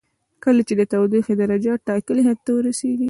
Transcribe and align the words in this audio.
کله 0.43 0.61
چې 0.67 0.73
د 0.77 0.81
تودوخې 0.91 1.33
درجه 1.41 1.73
ټاکلي 1.87 2.21
حد 2.27 2.39
ته 2.45 2.51
ورسیږي. 2.55 2.99